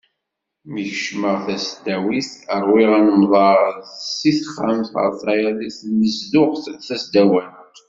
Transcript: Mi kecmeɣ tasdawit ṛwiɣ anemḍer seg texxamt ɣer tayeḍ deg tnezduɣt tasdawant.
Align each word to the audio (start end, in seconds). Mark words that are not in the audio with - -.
Mi 0.71 0.81
kecmeɣ 0.91 1.35
tasdawit 1.45 2.29
ṛwiɣ 2.61 2.91
anemḍer 2.99 3.59
seg 4.17 4.33
texxamt 4.37 4.87
ɣer 4.95 5.11
tayeḍ 5.21 5.47
deg 5.59 5.71
tnezduɣt 5.79 6.63
tasdawant. 6.87 7.73